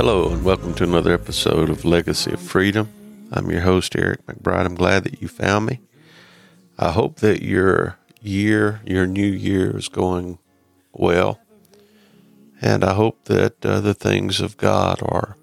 hello, 0.00 0.28
and 0.28 0.44
welcome 0.44 0.72
to 0.72 0.84
another 0.84 1.12
episode 1.12 1.68
of 1.68 1.84
Legacy 1.84 2.32
of 2.32 2.40
Freedom. 2.40 2.88
I'm 3.32 3.50
your 3.50 3.62
host, 3.62 3.96
Eric 3.96 4.24
McBride. 4.26 4.64
I'm 4.64 4.76
glad 4.76 5.02
that 5.02 5.20
you 5.20 5.26
found 5.26 5.66
me. 5.66 5.80
I 6.78 6.92
hope 6.92 7.16
that 7.16 7.42
your 7.42 7.98
year, 8.22 8.80
your 8.86 9.08
new 9.08 9.26
year, 9.26 9.76
is 9.76 9.88
going 9.88 10.38
well. 10.92 11.40
And 12.62 12.84
I 12.84 12.94
hope 12.94 13.24
that 13.24 13.66
uh, 13.66 13.80
the 13.80 13.92
things 13.92 14.40
of 14.40 14.56
God 14.56 15.00
are, 15.02 15.36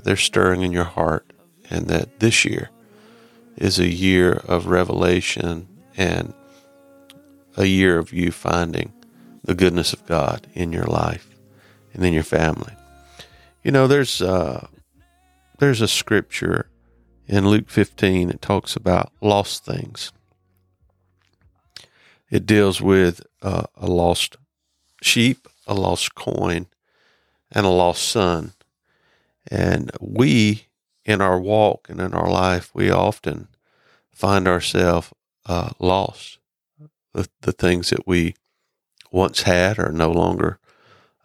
they're 0.00 0.14
stirring 0.14 0.62
in 0.62 0.70
your 0.70 0.84
heart, 0.84 1.32
and 1.68 1.88
that 1.88 2.20
this 2.20 2.44
year 2.44 2.70
is 3.56 3.80
a 3.80 3.92
year 3.92 4.34
of 4.46 4.68
revelation 4.68 5.66
and 5.96 6.32
a 7.56 7.64
year 7.64 7.98
of 7.98 8.12
you 8.12 8.30
finding 8.30 8.92
the 9.42 9.56
goodness 9.56 9.92
of 9.92 10.06
God 10.06 10.46
in 10.54 10.72
your 10.72 10.86
life 10.86 11.28
and 11.92 12.04
in 12.04 12.12
your 12.12 12.22
family. 12.22 12.72
You 13.66 13.72
know, 13.72 13.88
there's 13.88 14.22
uh, 14.22 14.68
there's 15.58 15.80
a 15.80 15.88
scripture 15.88 16.70
in 17.26 17.48
Luke 17.48 17.68
15 17.68 18.28
that 18.28 18.40
talks 18.40 18.76
about 18.76 19.10
lost 19.20 19.64
things. 19.64 20.12
It 22.30 22.46
deals 22.46 22.80
with 22.80 23.26
uh, 23.42 23.64
a 23.74 23.88
lost 23.88 24.36
sheep, 25.02 25.48
a 25.66 25.74
lost 25.74 26.14
coin, 26.14 26.68
and 27.50 27.66
a 27.66 27.70
lost 27.70 28.08
son. 28.08 28.52
And 29.50 29.90
we, 30.00 30.68
in 31.04 31.20
our 31.20 31.40
walk 31.40 31.88
and 31.90 32.00
in 32.00 32.14
our 32.14 32.30
life, 32.30 32.70
we 32.72 32.88
often 32.88 33.48
find 34.12 34.46
ourselves 34.46 35.12
uh, 35.44 35.70
lost. 35.80 36.38
The, 37.14 37.28
the 37.40 37.50
things 37.50 37.90
that 37.90 38.06
we 38.06 38.36
once 39.10 39.42
had 39.42 39.80
are 39.80 39.90
no 39.90 40.12
longer 40.12 40.60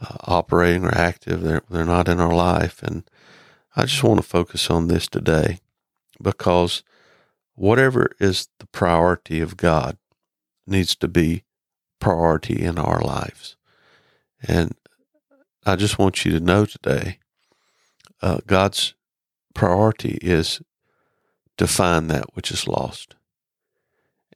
uh, 0.02 0.18
operating 0.26 0.84
or 0.84 0.96
active. 0.98 1.42
They're, 1.42 1.64
they're 1.70 1.86
not 1.86 2.08
in 2.08 2.20
our 2.20 2.34
life. 2.34 2.82
And 2.84 3.04
I 3.76 3.84
just 3.84 4.04
want 4.04 4.20
to 4.20 4.28
focus 4.28 4.70
on 4.70 4.88
this 4.88 5.08
today 5.08 5.60
because 6.22 6.84
whatever 7.56 8.12
is 8.20 8.50
the 8.60 8.68
priority 8.68 9.40
of 9.40 9.58
God 9.58 9.98
needs 10.68 10.96
to 10.96 11.08
be 11.08 11.44
priority 12.00 12.62
in 12.62 12.78
our 12.78 13.02
lives. 13.02 13.56
And 14.42 14.76
I 15.66 15.76
just 15.76 16.00
want 16.00 16.26
you 16.26 16.32
to 16.32 16.40
know 16.40 16.66
today 16.66 17.20
uh, 18.22 18.40
God's 18.46 18.94
priority 19.54 20.18
is 20.22 20.62
to 21.58 21.68
find 21.68 22.10
that 22.10 22.36
which 22.36 22.52
is 22.52 22.68
lost 22.68 23.16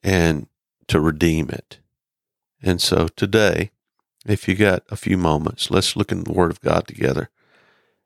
and 0.03 0.47
to 0.87 0.99
redeem 0.99 1.49
it. 1.49 1.79
And 2.61 2.81
so 2.81 3.07
today, 3.07 3.71
if 4.25 4.47
you 4.47 4.55
got 4.55 4.83
a 4.89 4.95
few 4.95 5.17
moments, 5.17 5.69
let's 5.69 5.95
look 5.95 6.11
in 6.11 6.23
the 6.23 6.33
Word 6.33 6.51
of 6.51 6.61
God 6.61 6.87
together 6.87 7.29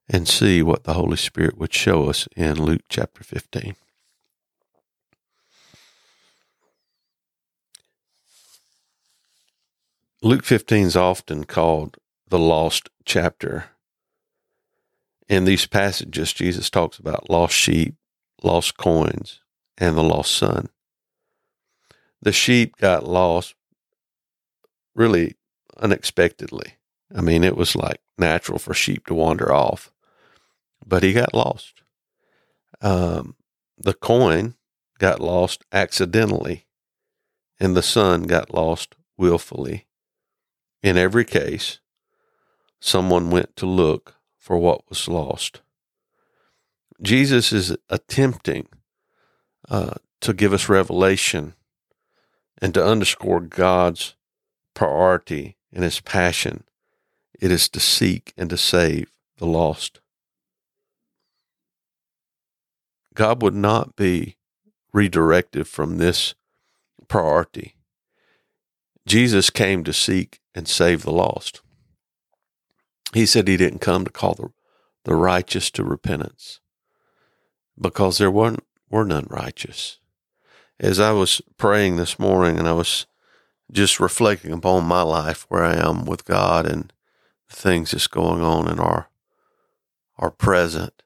and 0.10 0.28
see 0.28 0.62
what 0.62 0.84
the 0.84 0.94
Holy 0.94 1.18
Spirit 1.18 1.58
would 1.58 1.74
show 1.74 2.10
us 2.10 2.28
in 2.36 2.62
Luke 2.62 2.82
chapter 2.90 3.24
15. 3.24 3.76
Luke 10.22 10.44
15 10.44 10.86
is 10.86 10.96
often 10.98 11.46
called 11.46 11.98
the 12.28 12.40
lost 12.40 12.90
chapter. 13.06 13.66
In 15.30 15.46
these 15.46 15.66
passages, 15.66 16.34
Jesus 16.34 16.70
talks 16.70 17.00
about 17.00 17.30
lost 17.30 17.54
sheep, 17.54 17.96
lost 18.44 18.76
coins, 18.78 19.40
and 19.78 19.96
the 19.96 20.04
lost 20.04 20.36
son. 20.36 20.68
The 22.22 22.34
sheep 22.34 22.76
got 22.76 23.08
lost 23.08 23.56
really 24.94 25.36
unexpectedly. 25.80 26.76
I 27.16 27.22
mean, 27.22 27.44
it 27.44 27.56
was 27.56 27.76
like 27.76 28.02
natural 28.18 28.60
for 28.60 28.74
sheep 28.74 29.08
to 29.08 29.14
wander 29.14 29.52
off, 29.52 29.92
but 30.86 31.04
he 31.04 31.14
got 31.14 31.34
lost. 31.34 31.82
Um, 32.82 33.36
the 33.78 33.94
coin 33.94 34.56
got 35.00 35.20
lost 35.20 35.64
accidentally, 35.72 36.66
and 37.60 37.76
the 37.76 37.82
son 37.82 38.24
got 38.24 38.54
lost 38.54 38.96
willfully. 39.18 39.88
In 40.84 40.98
every 40.98 41.26
case, 41.26 41.80
someone 42.80 43.32
went 43.32 43.56
to 43.58 43.66
look 43.66 44.16
for 44.38 44.58
what 44.58 44.88
was 44.90 45.08
lost. 45.08 45.62
Jesus 47.02 47.52
is 47.52 47.76
attempting 47.90 48.68
uh, 49.70 49.96
to 50.22 50.34
give 50.34 50.54
us 50.54 50.70
revelation 50.70 51.54
and 52.62 52.74
to 52.74 52.86
underscore 52.86 53.40
God's 53.40 54.16
priority 54.74 55.58
and 55.74 55.84
his 55.84 56.00
passion. 56.00 56.64
It 57.40 57.52
is 57.52 57.70
to 57.70 57.80
seek 57.80 58.34
and 58.38 58.50
to 58.50 58.58
save 58.58 59.12
the 59.38 59.46
lost. 59.46 60.02
God 63.14 63.42
would 63.42 63.56
not 63.56 63.96
be 63.96 64.38
redirected 64.94 65.68
from 65.68 65.98
this 65.98 66.36
priority. 67.08 67.76
Jesus 69.06 69.50
came 69.50 69.84
to 69.84 69.94
seek 69.94 70.40
and 70.54 70.68
save 70.68 71.04
the 71.04 71.12
lost. 71.12 71.62
He 73.14 73.26
said 73.26 73.48
he 73.48 73.58
didn't 73.58 73.80
come 73.80 74.06
to 74.06 74.12
call 74.12 74.36
the, 74.36 74.50
the 75.06 75.16
righteous 75.16 75.72
to 75.72 75.84
repentance 75.84 76.60
because 77.80 78.18
there 78.18 78.32
weren't, 78.32 78.64
were 78.90 79.06
none 79.06 79.28
righteous. 79.30 80.00
As 80.80 81.00
I 81.00 81.12
was 81.12 81.42
praying 81.58 81.96
this 81.96 82.20
morning 82.20 82.58
and 82.58 82.68
I 82.68 82.74
was 82.74 83.08
just 83.72 84.00
reflecting 84.00 84.52
upon 84.52 84.86
my 84.86 85.02
life, 85.02 85.46
where 85.50 85.64
I 85.64 85.76
am 85.76 86.06
with 86.06 86.26
God 86.26 86.66
and 86.66 86.92
the 87.50 87.56
things 87.56 87.92
that's 87.92 88.08
going 88.08 88.42
on 88.42 88.70
in 88.70 88.80
our 88.80 89.10
our 90.18 90.32
present, 90.32 91.02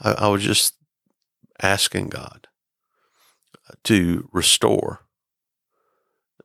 I, 0.00 0.12
I 0.12 0.28
was 0.28 0.42
just 0.42 0.74
asking 1.60 2.10
God 2.10 2.46
to 3.84 4.28
restore, 4.32 5.00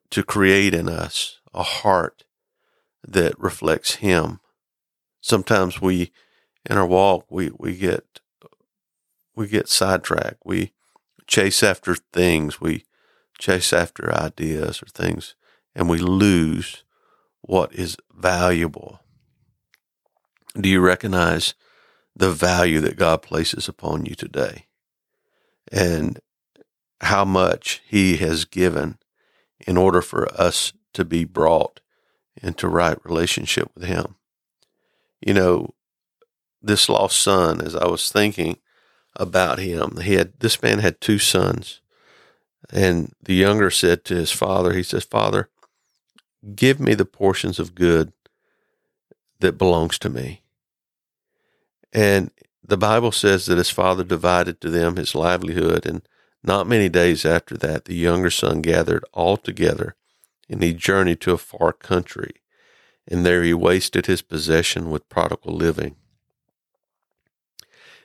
to 0.10 0.24
create 0.24 0.74
in 0.74 0.90
us 0.90 1.40
a 1.54 1.62
heart 1.62 2.24
that 3.08 3.40
reflects 3.40 3.96
Him. 3.96 4.40
Sometimes 5.22 5.80
we, 5.80 6.12
in 6.68 6.78
our 6.78 6.88
walk, 6.88 7.26
we, 7.30 7.52
we 7.58 7.78
get 7.78 8.22
we 9.36 9.48
get 9.48 9.70
sidetracked. 9.70 10.42
We 10.44 10.74
chase 11.26 11.64
after 11.64 11.96
things. 11.96 12.60
We 12.60 12.84
chase 13.42 13.74
after 13.74 14.14
ideas 14.14 14.82
or 14.82 14.86
things, 14.86 15.36
and 15.76 15.90
we 15.90 15.98
lose 15.98 16.84
what 17.42 17.74
is 17.74 17.98
valuable. 18.16 19.02
Do 20.60 20.70
you 20.70 20.80
recognize 20.80 21.56
the 22.16 22.32
value 22.32 22.80
that 22.82 22.98
God 22.98 23.22
places 23.22 23.68
upon 23.68 24.06
you 24.06 24.16
today 24.16 24.68
and 25.72 26.20
how 27.02 27.26
much 27.26 27.82
He 27.88 28.18
has 28.18 28.46
given 28.46 29.00
in 29.66 29.76
order 29.76 30.02
for 30.02 30.32
us 30.40 30.74
to 30.94 31.04
be 31.04 31.24
brought 31.26 31.80
into 32.42 32.68
right 32.68 32.98
relationship 33.04 33.70
with 33.76 33.86
Him? 33.86 34.16
You 35.20 35.34
know, 35.34 35.74
this 36.62 36.90
lost 36.90 37.20
son, 37.20 37.62
as 37.62 37.76
I 37.76 37.88
was 37.88 38.12
thinking 38.12 38.58
about 39.16 39.60
him, 39.60 39.98
he 40.02 40.14
had 40.14 40.40
this 40.40 40.62
man 40.62 40.80
had 40.80 41.02
two 41.02 41.20
sons 41.20 41.82
and 42.72 43.14
the 43.22 43.36
younger 43.36 43.70
said 43.70 44.06
to 44.06 44.16
his 44.16 44.32
father, 44.32 44.74
he 44.74 44.84
says, 44.84 45.04
Father, 45.04 45.50
give 46.56 46.80
me 46.80 46.94
the 46.94 47.06
portions 47.06 47.60
of 47.60 47.76
good 47.76 48.14
that 49.40 49.58
belongs 49.58 50.00
to 50.00 50.10
me. 50.10 50.42
And 51.92 52.32
the 52.64 52.78
Bible 52.78 53.12
says 53.12 53.46
that 53.48 53.58
his 53.58 53.70
father 53.70 54.04
divided 54.04 54.62
to 54.62 54.70
them 54.70 54.96
his 54.96 55.14
livelihood. 55.14 55.86
And 55.86 56.08
not 56.44 56.68
many 56.68 56.88
days 56.88 57.26
after 57.26 57.58
that, 57.58 57.86
the 57.86 57.96
younger 57.96 58.30
son 58.30 58.62
gathered 58.62 59.04
all 59.12 59.36
together 59.36 59.96
and 60.50 60.64
he 60.64 60.74
journeyed 60.74 61.20
to 61.22 61.34
a 61.34 61.38
far 61.38 61.74
country. 61.74 62.36
And 63.08 63.26
there 63.26 63.44
he 63.44 63.54
wasted 63.54 64.06
his 64.06 64.22
possession 64.22 64.90
with 64.90 65.10
prodigal 65.10 65.54
living. 65.54 65.96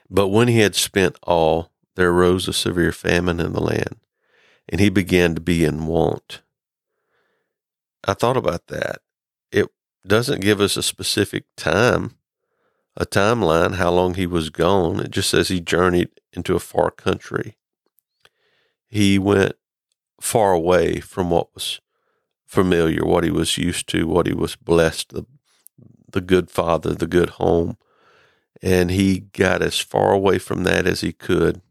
But 0.09 0.29
when 0.29 0.47
he 0.47 0.59
had 0.59 0.75
spent 0.75 1.17
all, 1.23 1.71
there 1.95 2.09
arose 2.09 2.47
a 2.47 2.53
severe 2.53 2.91
famine 2.91 3.39
in 3.39 3.53
the 3.53 3.61
land 3.61 3.97
and 4.69 4.81
he 4.81 4.89
began 4.89 5.35
to 5.35 5.41
be 5.41 5.63
in 5.63 5.87
want. 5.87 6.41
I 8.05 8.13
thought 8.13 8.37
about 8.37 8.67
that. 8.67 8.99
It 9.51 9.67
doesn't 10.05 10.41
give 10.41 10.61
us 10.61 10.77
a 10.77 10.83
specific 10.83 11.45
time, 11.55 12.15
a 12.95 13.05
timeline, 13.05 13.75
how 13.75 13.91
long 13.91 14.13
he 14.13 14.25
was 14.27 14.49
gone. 14.49 14.99
It 14.99 15.11
just 15.11 15.29
says 15.29 15.47
he 15.47 15.59
journeyed 15.59 16.09
into 16.33 16.55
a 16.55 16.59
far 16.59 16.91
country. 16.91 17.57
He 18.87 19.19
went 19.19 19.53
far 20.21 20.53
away 20.53 20.99
from 20.99 21.29
what 21.29 21.53
was 21.53 21.81
familiar, 22.45 23.05
what 23.05 23.23
he 23.23 23.31
was 23.31 23.57
used 23.57 23.87
to, 23.89 24.07
what 24.07 24.25
he 24.25 24.33
was 24.33 24.55
blessed, 24.55 25.09
the, 25.09 25.25
the 26.11 26.21
good 26.21 26.49
father, 26.49 26.93
the 26.93 27.07
good 27.07 27.31
home. 27.31 27.77
And 28.61 28.89
he 28.89 29.19
got 29.19 29.61
as 29.61 29.79
far 29.79 30.11
away 30.11 30.39
from 30.39 30.63
that 30.63 30.87
as 30.87 31.01
he 31.01 31.11
could 31.11 31.61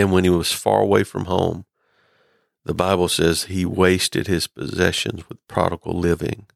and 0.00 0.12
when 0.12 0.24
he 0.24 0.30
was 0.30 0.52
far 0.52 0.80
away 0.80 1.04
from 1.04 1.26
home, 1.26 1.66
the 2.64 2.74
Bible 2.74 3.08
says 3.08 3.44
he 3.44 3.64
wasted 3.64 4.26
his 4.26 4.46
possessions 4.46 5.28
with 5.28 5.46
prodigal 5.48 5.98
living 5.98 6.46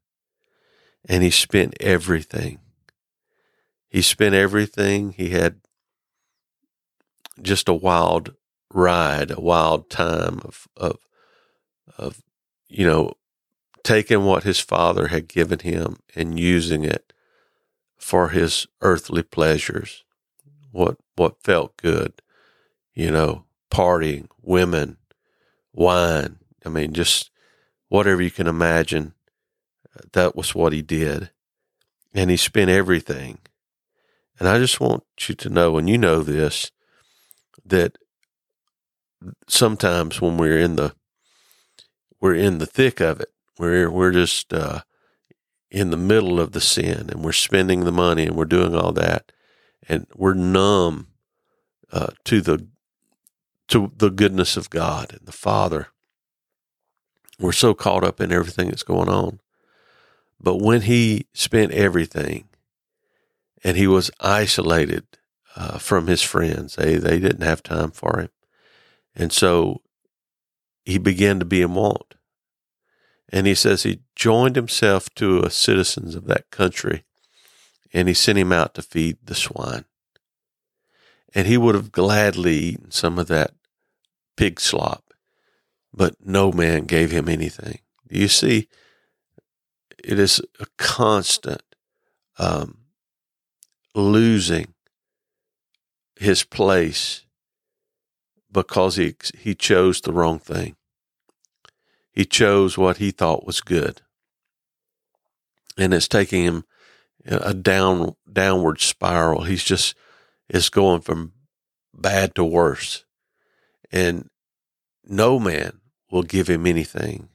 and 1.07 1.23
he 1.23 1.29
spent 1.29 1.75
everything. 1.79 2.59
He 3.89 4.01
spent 4.01 4.35
everything. 4.35 5.11
He 5.11 5.29
had 5.29 5.61
just 7.41 7.69
a 7.69 7.73
wild 7.73 8.35
ride, 8.73 9.31
a 9.31 9.39
wild 9.39 9.89
time 9.89 10.41
of 10.43 10.67
of 10.75 10.97
of 11.97 12.21
you 12.67 12.85
know 12.85 13.13
taking 13.83 14.25
what 14.25 14.43
his 14.43 14.59
father 14.59 15.07
had 15.07 15.27
given 15.27 15.59
him 15.59 15.97
and 16.15 16.39
using 16.39 16.83
it 16.83 17.13
for 17.97 18.29
his 18.29 18.67
earthly 18.81 19.23
pleasures, 19.23 20.03
what 20.71 20.97
what 21.15 21.43
felt 21.43 21.77
good, 21.77 22.13
you 22.95 23.11
know, 23.11 23.43
partying, 23.69 24.27
women, 24.41 24.97
wine. 25.73 26.39
I 26.65 26.69
mean, 26.69 26.93
just 26.93 27.29
whatever 27.89 28.21
you 28.21 28.31
can 28.31 28.47
imagine. 28.47 29.13
That 30.13 30.35
was 30.35 30.53
what 30.53 30.73
he 30.73 30.81
did, 30.81 31.29
and 32.13 32.29
he 32.29 32.35
spent 32.37 32.69
everything. 32.69 33.39
And 34.39 34.49
I 34.49 34.57
just 34.57 34.81
want 34.81 35.03
you 35.27 35.35
to 35.35 35.49
know, 35.49 35.77
and 35.77 35.89
you 35.89 35.97
know 35.97 36.21
this, 36.21 36.71
that 37.65 37.97
sometimes 39.47 40.19
when 40.19 40.37
we're 40.37 40.59
in 40.59 40.75
the 40.75 40.93
we're 42.19 42.35
in 42.35 42.57
the 42.57 42.65
thick 42.65 42.99
of 42.99 43.21
it, 43.21 43.31
we're 43.57 43.89
we're 43.89 44.11
just 44.11 44.53
uh, 44.53 44.81
in 45.71 45.91
the 45.91 45.97
middle 45.97 46.39
of 46.39 46.51
the 46.51 46.61
sin, 46.61 47.09
and 47.09 47.23
we're 47.23 47.31
spending 47.31 47.85
the 47.85 47.91
money, 47.91 48.25
and 48.25 48.35
we're 48.35 48.45
doing 48.45 48.75
all 48.75 48.91
that, 48.93 49.31
and 49.87 50.07
we're 50.13 50.33
numb 50.33 51.07
uh, 51.93 52.07
to 52.25 52.41
the 52.41 52.67
to 53.67 53.91
the 53.95 54.09
goodness 54.09 54.57
of 54.57 54.69
God 54.69 55.11
and 55.11 55.25
the 55.25 55.31
Father. 55.31 55.87
We're 57.39 57.51
so 57.51 57.73
caught 57.73 58.03
up 58.03 58.21
in 58.21 58.31
everything 58.31 58.69
that's 58.69 58.83
going 58.83 59.09
on. 59.09 59.39
But 60.39 60.57
when 60.57 60.81
he 60.81 61.27
spent 61.33 61.71
everything 61.71 62.47
and 63.63 63.77
he 63.77 63.87
was 63.87 64.11
isolated 64.19 65.05
uh, 65.55 65.77
from 65.77 66.07
his 66.07 66.21
friends, 66.21 66.75
they, 66.75 66.95
they 66.95 67.19
didn't 67.19 67.41
have 67.41 67.63
time 67.63 67.91
for 67.91 68.19
him. 68.19 68.29
And 69.15 69.31
so 69.31 69.81
he 70.83 70.97
began 70.97 71.39
to 71.39 71.45
be 71.45 71.61
in 71.61 71.73
want. 71.73 72.15
And 73.29 73.47
he 73.47 73.55
says 73.55 73.83
he 73.83 74.01
joined 74.15 74.55
himself 74.55 75.09
to 75.15 75.39
a 75.39 75.49
citizens 75.49 76.15
of 76.15 76.25
that 76.27 76.51
country 76.51 77.03
and 77.95 78.07
he 78.07 78.13
sent 78.13 78.37
him 78.37 78.51
out 78.51 78.75
to 78.75 78.81
feed 78.81 79.17
the 79.23 79.35
swine. 79.35 79.85
And 81.35 81.47
he 81.47 81.57
would 81.57 81.75
have 81.75 81.91
gladly 81.91 82.55
eaten 82.55 82.91
some 82.91 83.19
of 83.19 83.27
that 83.27 83.51
pig 84.37 84.59
slop, 84.59 85.13
but 85.93 86.15
no 86.25 86.51
man 86.51 86.85
gave 86.85 87.11
him 87.11 87.27
anything. 87.27 87.79
You 88.09 88.29
see, 88.29 88.69
it 90.01 90.17
is 90.17 90.41
a 90.59 90.65
constant 90.77 91.61
um, 92.39 92.77
losing 93.93 94.73
his 96.15 96.43
place 96.43 97.25
because 98.51 98.95
he 98.95 99.15
he 99.37 99.53
chose 99.53 99.99
the 99.99 100.13
wrong 100.13 100.39
thing. 100.39 100.77
He 102.13 102.23
chose 102.23 102.77
what 102.77 102.97
he 102.97 103.11
thought 103.11 103.45
was 103.45 103.59
good, 103.59 104.01
and 105.77 105.93
it's 105.93 106.07
taking 106.07 106.43
him 106.43 106.63
a 107.25 107.53
down 107.53 108.15
downward 108.31 108.79
spiral. 108.79 109.43
He's 109.43 109.63
just 109.63 109.95
is 110.49 110.69
going 110.69 111.01
from 111.01 111.33
bad 111.93 112.35
to 112.35 112.43
worse, 112.43 113.05
and 113.91 114.29
no 115.03 115.39
man 115.39 115.79
will 116.11 116.23
give 116.23 116.49
him 116.49 116.65
anything. 116.65 117.29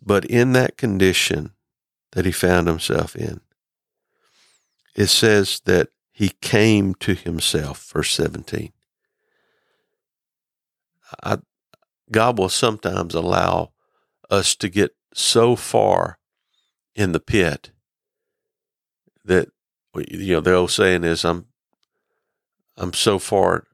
But 0.00 0.24
in 0.24 0.52
that 0.52 0.76
condition 0.76 1.52
that 2.12 2.24
he 2.24 2.32
found 2.32 2.68
himself 2.68 3.16
in, 3.16 3.40
it 4.94 5.06
says 5.06 5.60
that 5.64 5.88
he 6.12 6.30
came 6.40 6.94
to 6.94 7.14
himself, 7.14 7.90
verse 7.92 8.12
17. 8.12 8.72
I, 11.22 11.38
God 12.10 12.38
will 12.38 12.48
sometimes 12.48 13.14
allow 13.14 13.72
us 14.30 14.54
to 14.56 14.68
get 14.68 14.94
so 15.14 15.56
far 15.56 16.18
in 16.94 17.12
the 17.12 17.20
pit 17.20 17.70
that 19.24 19.48
you 20.08 20.34
know 20.34 20.40
the 20.40 20.54
old 20.54 20.70
saying 20.70 21.04
is 21.04 21.24
I'm 21.24 21.46
I'm 22.78 22.94
so 22.94 23.18
far 23.18 23.64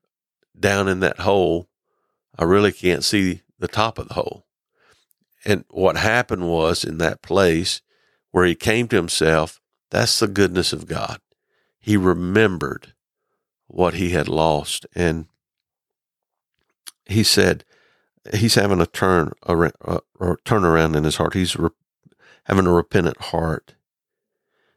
down 0.59 0.89
in 0.89 1.01
that 1.01 1.21
hole 1.21 1.69
I 2.39 2.45
really 2.45 2.73
can't 2.73 3.05
see 3.05 3.43
the 3.59 3.69
top 3.69 3.99
of 3.99 4.09
the 4.09 4.15
hole. 4.15 4.45
And 5.45 5.65
what 5.71 5.97
happened 5.97 6.49
was 6.49 6.85
in 6.85 6.99
that 6.99 7.23
place 7.23 7.81
where 8.31 8.45
he 8.45 8.55
came 8.55 8.89
to 8.89 8.97
himself, 8.97 9.61
that's 9.91 10.19
the 10.19 10.27
goodness 10.27 10.73
of 10.73 10.87
God. 10.87 11.21
He 11.79 11.97
remembered 11.97 12.95
what 13.67 13.95
he 13.95 14.11
had 14.11 14.29
lost 14.29 14.87
and 14.95 15.27
he 17.07 17.23
said 17.23 17.65
he's 18.33 18.55
having 18.55 18.81
a 18.81 18.87
turn 18.87 19.33
a, 19.43 19.57
a 19.83 20.01
uh, 20.19 20.35
turn 20.45 20.65
around 20.65 20.97
in 20.97 21.05
his 21.05 21.17
heart. 21.17 21.35
He's 21.35 21.55
re, 21.57 21.69
having 22.45 22.67
a 22.67 22.73
repentant 22.73 23.21
heart. 23.21 23.75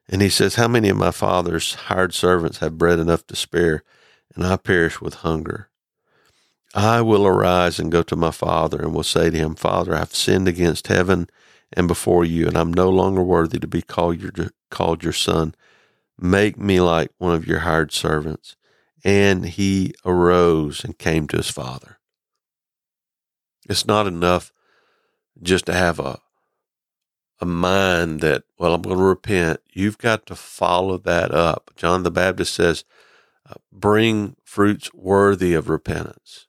And 0.10 0.22
he 0.22 0.30
says, 0.30 0.56
How 0.56 0.68
many 0.68 0.90
of 0.90 0.98
my 0.98 1.12
father's 1.12 1.74
hired 1.74 2.14
servants 2.14 2.58
have 2.58 2.78
bread 2.78 3.00
enough 3.00 3.26
to 3.28 3.36
spare, 3.36 3.84
and 4.36 4.46
I 4.46 4.58
perish 4.58 5.02
with 5.02 5.16
hunger? 5.16 5.70
I 6.76 7.02
will 7.02 7.26
arise 7.26 7.80
and 7.80 7.92
go 7.92 8.04
to 8.04 8.16
my 8.16 8.32
father 8.32 8.82
and 8.82 8.94
will 8.94 9.04
say 9.04 9.30
to 9.30 9.38
him, 9.38 9.56
Father, 9.56 9.96
I've 9.96 10.16
sinned 10.16 10.48
against 10.48 10.88
heaven 10.88 11.30
and 11.74 11.88
before 11.88 12.24
you, 12.24 12.48
and 12.48 12.58
I'm 12.58 12.74
no 12.74 12.90
longer 12.90 13.24
worthy 13.24 13.60
to 13.60 13.68
be 13.68 13.82
called 13.82 14.22
your, 14.22 14.32
called 14.70 15.04
your 15.04 15.14
son. 15.14 15.56
Make 16.20 16.58
me 16.58 16.80
like 16.80 17.12
one 17.18 17.34
of 17.34 17.48
your 17.48 17.60
hired 17.60 17.92
servants. 17.92 18.56
And 19.04 19.46
he 19.46 19.94
arose 20.06 20.84
and 20.84 20.98
came 20.98 21.28
to 21.28 21.38
his 21.38 21.50
father. 21.50 22.00
It's 23.70 23.86
not 23.86 24.08
enough 24.08 24.52
just 25.42 25.66
to 25.68 25.74
have 25.74 26.00
a 26.00 26.20
a 27.40 27.46
mind 27.46 28.22
that, 28.22 28.44
well, 28.58 28.74
I'm 28.74 28.82
going 28.82 28.98
to 28.98 29.04
repent. 29.04 29.60
You've 29.72 29.98
got 29.98 30.26
to 30.28 30.36
follow 30.36 30.98
that 30.98 31.32
up. 31.32 31.72
John 31.76 32.04
the 32.04 32.12
Baptist 32.12 32.54
says, 32.54 32.84
bring 33.72 34.36
fruits 34.44 34.94
worthy 34.94 35.54
of 35.54 35.70
repentance. 35.70 36.48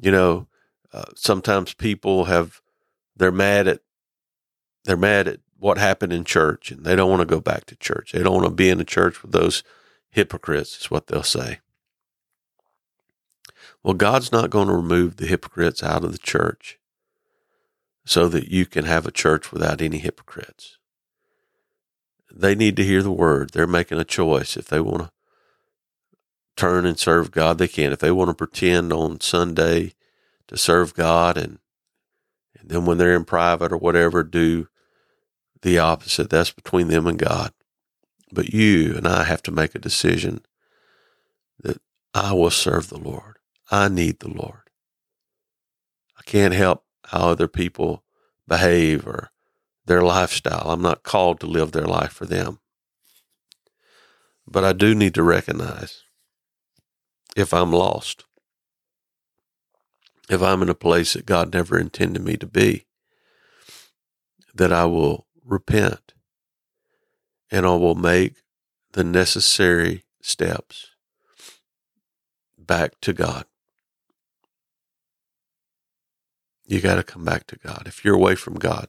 You 0.00 0.10
know, 0.10 0.48
uh, 0.92 1.04
sometimes 1.14 1.74
people 1.74 2.24
have, 2.24 2.60
they're 3.16 3.32
mad 3.32 3.68
at, 3.68 3.80
they're 4.84 4.96
mad 4.96 5.28
at 5.28 5.40
what 5.58 5.78
happened 5.78 6.12
in 6.12 6.24
church 6.24 6.70
and 6.70 6.84
they 6.84 6.94
don't 6.94 7.10
want 7.10 7.20
to 7.20 7.26
go 7.26 7.40
back 7.40 7.64
to 7.66 7.76
church. 7.76 8.12
They 8.12 8.22
don't 8.22 8.34
want 8.34 8.46
to 8.46 8.54
be 8.54 8.68
in 8.68 8.80
a 8.80 8.84
church 8.84 9.22
with 9.22 9.32
those 9.32 9.62
hypocrites, 10.10 10.78
is 10.80 10.90
what 10.90 11.06
they'll 11.06 11.22
say. 11.22 11.60
Well, 13.82 13.94
God's 13.94 14.32
not 14.32 14.50
going 14.50 14.68
to 14.68 14.74
remove 14.74 15.16
the 15.16 15.26
hypocrites 15.26 15.82
out 15.82 16.04
of 16.04 16.12
the 16.12 16.18
church 16.18 16.78
so 18.04 18.28
that 18.28 18.48
you 18.48 18.66
can 18.66 18.84
have 18.84 19.06
a 19.06 19.12
church 19.12 19.52
without 19.52 19.80
any 19.80 19.98
hypocrites. 19.98 20.78
They 22.32 22.54
need 22.54 22.76
to 22.76 22.84
hear 22.84 23.02
the 23.02 23.12
word. 23.12 23.50
They're 23.50 23.66
making 23.66 23.98
a 23.98 24.04
choice. 24.04 24.56
If 24.56 24.66
they 24.66 24.80
want 24.80 25.02
to 25.04 25.10
turn 26.56 26.86
and 26.86 26.98
serve 26.98 27.30
God, 27.30 27.58
they 27.58 27.68
can. 27.68 27.92
If 27.92 27.98
they 27.98 28.10
want 28.10 28.28
to 28.30 28.34
pretend 28.34 28.92
on 28.92 29.20
Sunday 29.20 29.92
to 30.48 30.56
serve 30.56 30.94
God 30.94 31.36
and, 31.36 31.58
and 32.58 32.68
then 32.70 32.86
when 32.86 32.98
they're 32.98 33.14
in 33.14 33.24
private 33.24 33.72
or 33.72 33.76
whatever, 33.76 34.22
do 34.22 34.68
the 35.62 35.78
opposite, 35.78 36.30
that's 36.30 36.52
between 36.52 36.88
them 36.88 37.06
and 37.06 37.18
God. 37.18 37.52
But 38.32 38.52
you 38.52 38.94
and 38.96 39.06
I 39.06 39.24
have 39.24 39.42
to 39.44 39.52
make 39.52 39.74
a 39.74 39.80
decision 39.80 40.40
that 41.60 41.80
I 42.14 42.32
will 42.32 42.50
serve 42.50 42.88
the 42.88 42.98
Lord. 42.98 43.38
I 43.70 43.88
need 43.88 44.20
the 44.20 44.30
Lord. 44.30 44.70
I 46.18 46.22
can't 46.22 46.54
help 46.54 46.84
how 47.06 47.30
other 47.30 47.48
people 47.48 48.02
behave 48.48 49.06
or 49.06 49.30
their 49.84 50.02
lifestyle. 50.02 50.70
I'm 50.70 50.82
not 50.82 51.02
called 51.02 51.40
to 51.40 51.46
live 51.46 51.72
their 51.72 51.86
life 51.86 52.12
for 52.12 52.26
them. 52.26 52.60
But 54.48 54.64
I 54.64 54.72
do 54.72 54.94
need 54.94 55.14
to 55.14 55.22
recognize 55.22 56.02
if 57.36 57.54
I'm 57.54 57.70
lost, 57.70 58.24
if 60.28 60.42
I'm 60.42 60.62
in 60.62 60.70
a 60.70 60.74
place 60.74 61.12
that 61.12 61.26
God 61.26 61.52
never 61.52 61.78
intended 61.78 62.24
me 62.24 62.36
to 62.38 62.46
be, 62.46 62.86
that 64.54 64.72
I 64.72 64.86
will 64.86 65.26
repent 65.44 66.14
and 67.50 67.66
I 67.66 67.76
will 67.76 67.94
make 67.94 68.36
the 68.92 69.04
necessary 69.04 70.04
steps 70.22 70.88
back 72.58 72.98
to 73.02 73.12
God. 73.12 73.44
You 76.66 76.80
got 76.80 76.96
to 76.96 77.04
come 77.04 77.24
back 77.24 77.46
to 77.48 77.56
God. 77.56 77.84
If 77.86 78.04
you're 78.04 78.16
away 78.16 78.34
from 78.34 78.54
God, 78.54 78.88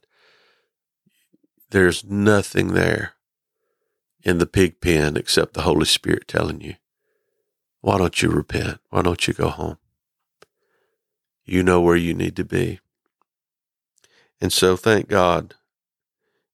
there's 1.69 2.03
nothing 2.03 2.69
there 2.73 3.13
in 4.23 4.39
the 4.39 4.47
pig 4.47 4.81
pen 4.81 5.17
except 5.17 5.53
the 5.53 5.61
Holy 5.61 5.85
Spirit 5.85 6.27
telling 6.27 6.61
you, 6.61 6.75
why 7.81 7.97
don't 7.97 8.21
you 8.21 8.29
repent? 8.29 8.79
Why 8.89 9.01
don't 9.01 9.27
you 9.27 9.33
go 9.33 9.49
home? 9.49 9.77
You 11.45 11.63
know 11.63 11.79
where 11.79 11.95
you 11.95 12.13
need 12.13 12.35
to 12.35 12.43
be. 12.43 12.79
And 14.41 14.51
so 14.51 14.75
thank 14.75 15.07
God 15.07 15.55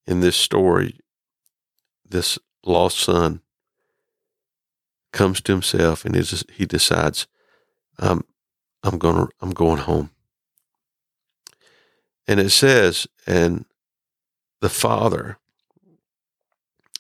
in 0.06 0.20
this 0.20 0.36
story, 0.36 1.00
this 2.08 2.38
lost 2.66 3.00
son 3.00 3.42
comes 5.12 5.42
to 5.42 5.52
himself 5.52 6.06
and 6.06 6.16
he 6.16 6.66
decides, 6.66 7.28
I'm, 7.98 8.24
I'm 8.84 8.98
going 8.98 9.28
I'm 9.42 9.52
going 9.52 9.80
home. 9.80 10.10
And 12.28 12.40
it 12.40 12.52
says, 12.52 13.08
and 13.28 13.66
the 14.62 14.70
father, 14.70 15.38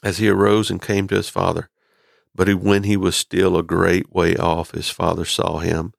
as 0.04 0.18
he 0.18 0.28
arose 0.28 0.70
and 0.70 0.82
came 0.82 1.08
to 1.08 1.16
his 1.16 1.30
father, 1.30 1.70
but 2.36 2.54
when 2.56 2.84
he 2.84 2.98
was 2.98 3.16
still 3.16 3.58
a 3.58 3.64
great 3.64 4.12
way 4.12 4.36
off, 4.36 4.72
his 4.72 4.90
father 4.90 5.26
saw 5.26 5.60
him 5.60 5.94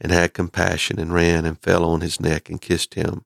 and 0.00 0.12
had 0.12 0.34
compassion 0.34 0.98
and 0.98 1.12
ran 1.12 1.44
and 1.44 1.60
fell 1.60 1.84
on 1.84 2.00
his 2.00 2.20
neck 2.20 2.50
and 2.50 2.60
kissed 2.60 2.94
him. 2.94 3.24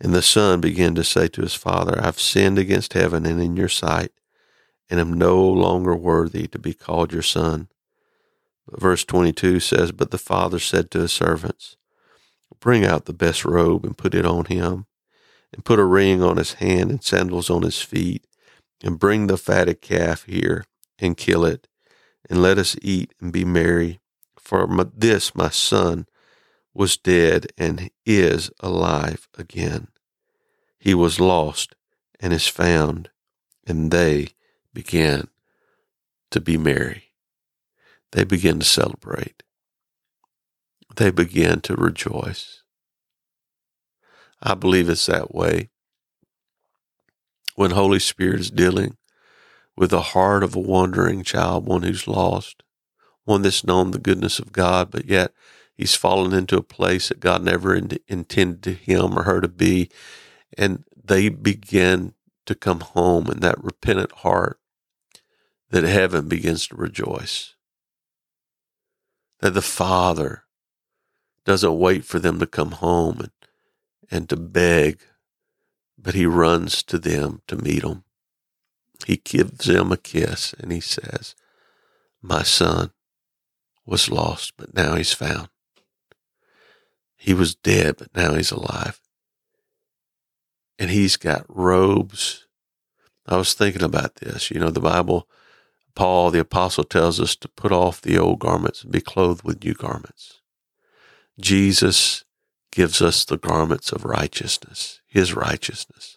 And 0.00 0.14
the 0.14 0.22
son 0.22 0.60
began 0.60 0.94
to 0.94 1.04
say 1.04 1.28
to 1.28 1.42
his 1.42 1.54
father, 1.54 1.98
I've 2.02 2.20
sinned 2.20 2.58
against 2.58 2.92
heaven 2.92 3.24
and 3.24 3.40
in 3.40 3.56
your 3.56 3.68
sight, 3.68 4.12
and 4.90 5.00
am 5.00 5.14
no 5.14 5.42
longer 5.42 5.96
worthy 5.96 6.46
to 6.48 6.58
be 6.58 6.74
called 6.74 7.12
your 7.12 7.22
son. 7.22 7.68
But 8.68 8.80
verse 8.80 9.04
22 9.04 9.60
says, 9.60 9.92
But 9.92 10.10
the 10.10 10.18
father 10.18 10.58
said 10.58 10.90
to 10.90 11.00
his 11.00 11.12
servants, 11.12 11.76
Bring 12.60 12.84
out 12.84 13.06
the 13.06 13.12
best 13.12 13.44
robe 13.44 13.84
and 13.84 13.96
put 13.96 14.14
it 14.14 14.26
on 14.26 14.46
him, 14.46 14.86
and 15.52 15.64
put 15.64 15.78
a 15.78 15.84
ring 15.84 16.22
on 16.22 16.36
his 16.36 16.54
hand 16.54 16.90
and 16.90 17.02
sandals 17.02 17.48
on 17.48 17.62
his 17.62 17.80
feet, 17.80 18.26
and 18.82 18.98
bring 18.98 19.26
the 19.26 19.38
fatted 19.38 19.80
calf 19.80 20.24
here 20.24 20.64
and 20.98 21.16
kill 21.16 21.44
it, 21.44 21.68
and 22.28 22.42
let 22.42 22.58
us 22.58 22.76
eat 22.82 23.14
and 23.20 23.32
be 23.32 23.44
merry. 23.44 24.00
For 24.38 24.66
my, 24.66 24.86
this 24.94 25.34
my 25.34 25.50
son 25.50 26.06
was 26.72 26.96
dead 26.96 27.46
and 27.56 27.90
is 28.04 28.50
alive 28.60 29.28
again. 29.36 29.88
He 30.78 30.94
was 30.94 31.18
lost 31.18 31.74
and 32.20 32.32
is 32.32 32.46
found, 32.46 33.10
and 33.66 33.90
they 33.90 34.28
began 34.72 35.28
to 36.30 36.40
be 36.40 36.56
merry. 36.56 37.12
They 38.12 38.24
began 38.24 38.58
to 38.60 38.64
celebrate. 38.64 39.42
They 40.96 41.10
began 41.10 41.60
to 41.62 41.74
rejoice. 41.74 42.62
I 44.42 44.54
believe 44.54 44.88
it's 44.88 45.06
that 45.06 45.34
way. 45.34 45.70
When 47.54 47.72
Holy 47.72 47.98
Spirit 47.98 48.40
is 48.40 48.50
dealing 48.50 48.96
with 49.76 49.90
the 49.90 50.00
heart 50.00 50.42
of 50.42 50.56
a 50.56 50.60
wandering 50.60 51.22
child, 51.22 51.66
one 51.66 51.82
who's 51.82 52.08
lost, 52.08 52.62
one 53.24 53.42
that's 53.42 53.64
known 53.64 53.90
the 53.90 53.98
goodness 53.98 54.38
of 54.38 54.52
God, 54.52 54.90
but 54.90 55.06
yet 55.06 55.32
he's 55.74 55.94
fallen 55.94 56.32
into 56.32 56.56
a 56.56 56.62
place 56.62 57.08
that 57.08 57.20
God 57.20 57.42
never 57.42 57.74
in, 57.74 57.90
intended 58.08 58.78
him 58.78 59.18
or 59.18 59.24
her 59.24 59.40
to 59.40 59.48
be. 59.48 59.90
And 60.56 60.84
they 61.04 61.28
begin 61.28 62.14
to 62.46 62.54
come 62.54 62.80
home 62.80 63.28
in 63.28 63.40
that 63.40 63.62
repentant 63.62 64.12
heart 64.12 64.58
that 65.70 65.84
heaven 65.84 66.28
begins 66.28 66.68
to 66.68 66.76
rejoice. 66.76 67.54
That 69.40 69.54
the 69.54 69.62
Father 69.62 70.44
doesn't 71.44 71.78
wait 71.78 72.04
for 72.04 72.18
them 72.18 72.38
to 72.40 72.46
come 72.46 72.72
home 72.72 73.20
and, 73.20 73.30
and 74.10 74.28
to 74.30 74.36
beg, 74.36 75.00
but 75.98 76.14
he 76.14 76.26
runs 76.26 76.82
to 76.84 76.98
them 76.98 77.42
to 77.48 77.56
meet 77.56 77.82
them. 77.82 78.04
He 79.04 79.16
gives 79.16 79.68
him 79.68 79.92
a 79.92 79.96
kiss 79.96 80.54
and 80.58 80.72
he 80.72 80.80
says, 80.80 81.34
My 82.22 82.42
son 82.42 82.90
was 83.84 84.10
lost, 84.10 84.54
but 84.56 84.74
now 84.74 84.94
he's 84.94 85.12
found. 85.12 85.48
He 87.16 87.34
was 87.34 87.54
dead, 87.54 87.96
but 87.98 88.14
now 88.14 88.34
he's 88.34 88.50
alive. 88.50 89.00
And 90.78 90.90
he's 90.90 91.16
got 91.16 91.46
robes. 91.48 92.46
I 93.26 93.36
was 93.36 93.54
thinking 93.54 93.82
about 93.82 94.16
this. 94.16 94.50
You 94.50 94.60
know, 94.60 94.70
the 94.70 94.80
Bible, 94.80 95.28
Paul, 95.94 96.30
the 96.30 96.40
apostle, 96.40 96.84
tells 96.84 97.20
us 97.20 97.34
to 97.36 97.48
put 97.48 97.72
off 97.72 98.00
the 98.00 98.18
old 98.18 98.38
garments 98.38 98.82
and 98.82 98.92
be 98.92 99.00
clothed 99.00 99.42
with 99.42 99.64
new 99.64 99.74
garments. 99.74 100.40
Jesus 101.40 102.24
gives 102.70 103.00
us 103.00 103.24
the 103.24 103.38
garments 103.38 103.92
of 103.92 104.04
righteousness, 104.04 105.00
his 105.06 105.34
righteousness 105.34 106.15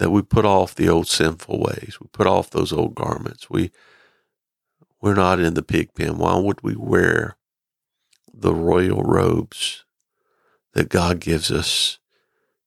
that 0.00 0.10
we 0.10 0.22
put 0.22 0.46
off 0.46 0.74
the 0.74 0.88
old 0.88 1.06
sinful 1.06 1.60
ways. 1.60 1.98
We 2.00 2.08
put 2.10 2.26
off 2.26 2.48
those 2.48 2.72
old 2.72 2.94
garments. 2.94 3.50
We 3.50 3.70
we're 5.02 5.14
not 5.14 5.40
in 5.40 5.52
the 5.52 5.62
pig 5.62 5.94
pen. 5.94 6.16
Why 6.16 6.38
would 6.38 6.62
we 6.62 6.74
wear 6.74 7.36
the 8.32 8.54
royal 8.54 9.02
robes 9.02 9.84
that 10.72 10.88
God 10.88 11.20
gives 11.20 11.52
us 11.52 11.98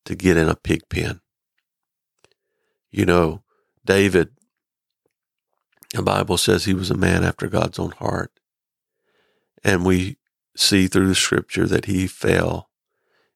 to 0.05 0.13
get 0.13 0.37
in 0.37 0.47
a 0.47 0.55
pig 0.55 0.81
pen? 0.89 1.21
You 2.91 3.07
know, 3.07 3.41
David, 3.83 4.29
the 5.91 6.03
Bible 6.03 6.37
says 6.37 6.65
he 6.65 6.75
was 6.75 6.91
a 6.91 6.97
man 6.97 7.23
after 7.23 7.47
God's 7.47 7.79
own 7.79 7.91
heart. 7.93 8.31
And 9.63 9.83
we 9.83 10.17
see 10.55 10.85
through 10.85 11.07
the 11.07 11.15
scripture 11.15 11.65
that 11.65 11.85
he 11.85 12.05
fell 12.05 12.69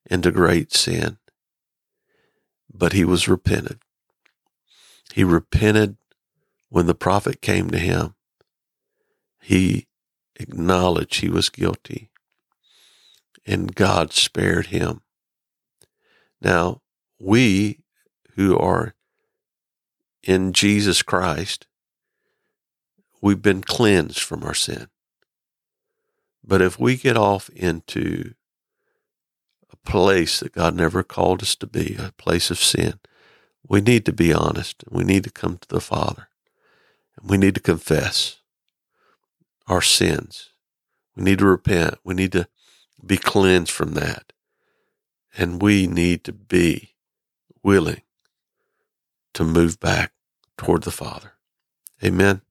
into 0.05 0.31
great 0.31 0.71
sin, 0.71 1.17
but 2.71 2.93
he 2.93 3.03
was 3.03 3.27
repented. 3.27 3.79
He 5.17 5.23
repented 5.23 5.97
when 6.69 6.85
the 6.85 6.93
prophet 6.93 7.41
came 7.41 7.71
to 7.71 7.79
him. 7.79 8.13
He 9.41 9.87
acknowledged 10.35 11.21
he 11.21 11.27
was 11.27 11.49
guilty, 11.49 12.11
and 13.43 13.73
God 13.73 14.13
spared 14.13 14.67
him. 14.67 15.01
Now, 16.39 16.83
we 17.19 17.79
who 18.35 18.59
are 18.59 18.93
in 20.21 20.53
Jesus 20.53 21.01
Christ, 21.01 21.65
we've 23.19 23.41
been 23.41 23.63
cleansed 23.63 24.19
from 24.19 24.43
our 24.43 24.53
sin. 24.53 24.87
But 26.43 26.61
if 26.61 26.79
we 26.79 26.95
get 26.95 27.17
off 27.17 27.49
into 27.49 28.35
a 29.73 29.77
place 29.77 30.41
that 30.41 30.53
God 30.53 30.75
never 30.75 31.01
called 31.01 31.41
us 31.41 31.55
to 31.55 31.65
be, 31.65 31.95
a 31.97 32.13
place 32.19 32.51
of 32.51 32.59
sin, 32.59 32.99
we 33.69 33.81
need 33.81 34.05
to 34.05 34.13
be 34.13 34.33
honest. 34.33 34.83
We 34.89 35.03
need 35.03 35.23
to 35.25 35.31
come 35.31 35.57
to 35.57 35.67
the 35.67 35.81
Father. 35.81 36.29
And 37.17 37.29
we 37.29 37.37
need 37.37 37.55
to 37.55 37.61
confess 37.61 38.37
our 39.67 39.81
sins. 39.81 40.49
We 41.15 41.23
need 41.23 41.39
to 41.39 41.45
repent. 41.45 41.95
We 42.03 42.13
need 42.13 42.31
to 42.33 42.47
be 43.05 43.17
cleansed 43.17 43.71
from 43.71 43.93
that. 43.93 44.33
And 45.37 45.61
we 45.61 45.87
need 45.87 46.23
to 46.25 46.31
be 46.31 46.95
willing 47.63 48.01
to 49.33 49.43
move 49.43 49.79
back 49.79 50.13
toward 50.57 50.83
the 50.83 50.91
Father. 50.91 51.33
Amen. 52.03 52.41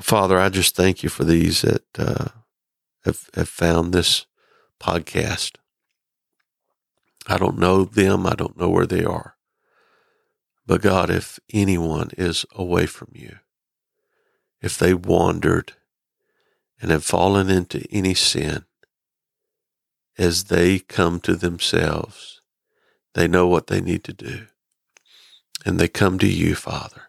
Father, 0.00 0.38
I 0.38 0.48
just 0.48 0.74
thank 0.74 1.02
you 1.02 1.08
for 1.08 1.24
these 1.24 1.62
that 1.62 1.84
uh, 1.96 2.28
have, 3.04 3.30
have 3.34 3.48
found 3.48 3.92
this 3.92 4.26
podcast. 4.80 5.52
I 7.26 7.38
don't 7.38 7.58
know 7.58 7.84
them. 7.84 8.26
I 8.26 8.34
don't 8.34 8.58
know 8.58 8.68
where 8.68 8.86
they 8.86 9.04
are. 9.04 9.36
But 10.72 10.80
God, 10.80 11.10
if 11.10 11.38
anyone 11.52 12.12
is 12.16 12.46
away 12.54 12.86
from 12.86 13.08
you, 13.12 13.40
if 14.62 14.78
they 14.78 14.94
wandered 14.94 15.74
and 16.80 16.90
have 16.90 17.04
fallen 17.04 17.50
into 17.50 17.84
any 17.90 18.14
sin, 18.14 18.64
as 20.16 20.44
they 20.44 20.78
come 20.78 21.20
to 21.20 21.36
themselves, 21.36 22.40
they 23.12 23.28
know 23.28 23.46
what 23.46 23.66
they 23.66 23.82
need 23.82 24.02
to 24.04 24.14
do. 24.14 24.46
And 25.66 25.78
they 25.78 25.88
come 25.88 26.18
to 26.20 26.26
you, 26.26 26.54
Father, 26.54 27.02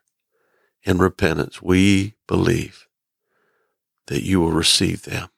in 0.83 0.97
repentance. 0.97 1.61
We 1.61 2.15
believe 2.27 2.89
that 4.07 4.23
you 4.23 4.41
will 4.41 4.51
receive 4.51 5.03
them. 5.03 5.29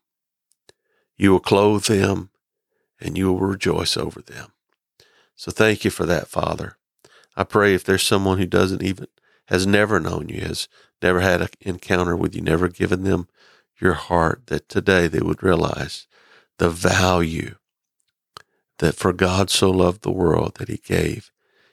You 1.16 1.32
will 1.32 1.40
clothe 1.40 1.86
them 1.86 2.32
and 3.00 3.20
you 3.20 3.32
will 3.32 3.42
rejoice 3.42 3.96
over 3.96 4.20
them. 4.20 4.52
So 5.36 5.52
thank 5.52 5.86
you 5.86 5.92
for 5.92 6.08
that, 6.08 6.28
Father. 6.28 6.80
I 7.36 7.44
pray 7.44 7.74
if 7.74 7.84
there's 7.84 8.04
someone 8.04 8.38
who 8.38 8.46
doesn't 8.46 8.84
even, 8.84 9.08
has 9.48 9.68
never 9.68 10.00
known 10.00 10.30
you, 10.30 10.42
has 10.42 10.68
never 11.02 11.20
had 11.20 11.42
an 11.42 11.50
encounter 11.62 12.16
with 12.16 12.36
you, 12.36 12.42
never 12.42 12.68
given 12.68 13.04
them 13.04 13.28
your 13.80 13.94
heart, 13.94 14.48
that 14.48 14.70
today 14.70 15.08
they 15.08 15.20
would 15.20 15.44
realize 15.44 16.08
the 16.58 16.70
value 16.70 17.56
that 18.80 18.96
for 18.96 19.14
God 19.14 19.50
so 19.50 19.70
loved 19.70 20.02
the 20.02 20.12
world 20.12 20.56
that 20.56 20.70
he 20.70 20.78
gave 20.78 21.32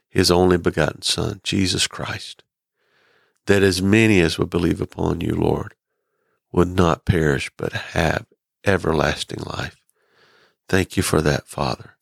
his 0.09 0.31
only 0.31 0.59
begotten 0.59 1.02
Son, 1.02 1.40
Jesus 1.42 1.87
Christ, 1.87 2.42
that 3.47 3.62
as 3.62 3.81
many 3.81 4.21
as 4.21 4.38
would 4.38 4.50
believe 4.50 4.81
upon 4.81 5.21
you, 5.21 5.35
Lord, 5.35 5.75
would 6.52 6.69
not 6.69 7.07
perish 7.07 7.50
but 7.57 7.73
have 7.73 8.26
everlasting 8.64 9.42
life. 9.45 9.81
Thank 10.69 10.97
you 10.97 11.02
for 11.02 11.23
that, 11.23 11.47
Father, 11.47 11.97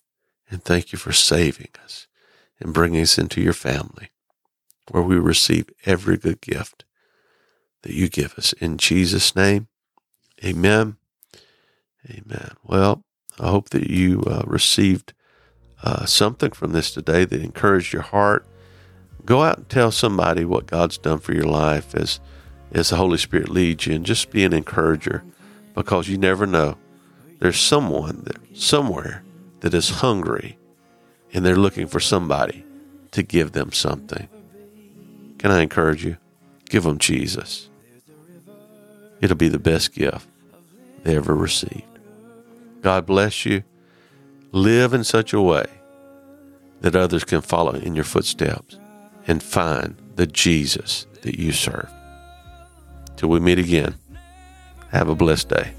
and 0.50 0.62
thank 0.62 0.93
you 0.93 0.99
for 0.99 1.12
saving 1.12 1.69
us 1.85 2.09
and 2.61 2.75
bring 2.75 2.97
us 2.97 3.19
into 3.19 3.40
your 3.40 3.52
family 3.52 4.11
where 4.90 5.02
we 5.02 5.17
receive 5.17 5.71
every 5.87 6.17
good 6.17 6.40
gift 6.40 6.85
that 7.83 7.95
you 7.95 8.09
give 8.09 8.35
us. 8.37 8.52
In 8.55 8.76
Jesus' 8.76 9.35
name, 9.35 9.69
amen. 10.45 10.97
Amen. 12.09 12.52
Well, 12.64 13.05
I 13.38 13.49
hope 13.49 13.71
that 13.71 13.88
you 13.88 14.23
uh, 14.23 14.43
received 14.47 15.12
uh, 15.83 16.07
something 16.07 16.50
from 16.50 16.73
this 16.73 16.93
today 16.93 17.25
that 17.25 17.43
encouraged 17.43 17.93
your 17.93 18.02
heart. 18.02 18.47
Go 19.25 19.43
out 19.43 19.59
and 19.59 19.69
tell 19.69 19.90
somebody 19.90 20.45
what 20.45 20.67
God's 20.67 20.99
done 20.99 21.19
for 21.19 21.33
your 21.33 21.45
life 21.45 21.95
as 21.95 22.21
as 22.73 22.90
the 22.90 22.97
Holy 22.97 23.19
Spirit 23.19 23.49
leads 23.49 23.87
you 23.87 23.95
and 23.95 24.07
just 24.07 24.31
be 24.31 24.45
an 24.45 24.52
encourager 24.52 25.25
because 25.75 26.09
you 26.09 26.17
never 26.17 26.47
know. 26.47 26.79
There's 27.40 27.59
someone 27.59 28.23
that, 28.25 28.37
somewhere 28.57 29.25
that 29.61 29.75
is 29.75 29.90
hungry 29.90 30.59
and 31.32 31.44
they're 31.44 31.56
looking 31.56 31.87
for 31.87 32.00
somebody 32.00 32.64
to 33.12 33.22
give 33.22 33.52
them 33.52 33.72
something. 33.72 34.28
Can 35.38 35.50
I 35.50 35.62
encourage 35.62 36.04
you? 36.04 36.16
Give 36.68 36.84
them 36.84 36.99
Jesus. 36.99 37.68
It'll 39.20 39.37
be 39.37 39.49
the 39.49 39.58
best 39.58 39.92
gift 39.94 40.28
they 41.02 41.16
ever 41.16 41.34
received. 41.34 41.84
God 42.82 43.06
bless 43.06 43.44
you. 43.44 43.62
Live 44.52 44.94
in 44.94 45.04
such 45.04 45.32
a 45.32 45.40
way 45.40 45.66
that 46.80 46.96
others 46.96 47.25
can 47.25 47.40
follow 47.40 47.72
in 47.72 47.94
your 47.94 48.04
footsteps 48.04 48.78
and 49.26 49.42
find 49.42 49.96
the 50.16 50.26
Jesus 50.26 51.06
that 51.22 51.38
you 51.38 51.52
serve. 51.52 51.88
Till 53.16 53.28
we 53.28 53.40
meet 53.40 53.58
again, 53.58 53.96
have 54.90 55.08
a 55.08 55.14
blessed 55.14 55.50
day. 55.50 55.72